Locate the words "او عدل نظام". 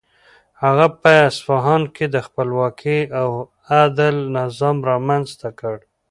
3.21-4.77